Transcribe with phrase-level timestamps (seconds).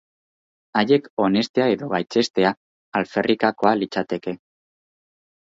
[0.79, 2.55] Haiek onestea edo gaitzestea
[3.01, 4.37] alferrikakoa litzateke.